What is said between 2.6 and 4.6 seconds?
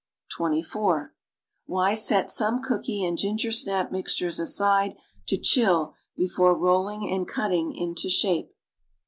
cooky and gingersnap mixtures